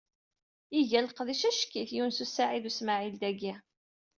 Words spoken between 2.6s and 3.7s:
u Smaɛil, dagi.